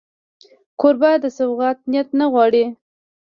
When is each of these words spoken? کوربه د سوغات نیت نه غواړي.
کوربه 0.79 1.11
د 1.23 1.25
سوغات 1.37 1.77
نیت 1.91 2.07
نه 2.19 2.25
غواړي. 2.31 2.65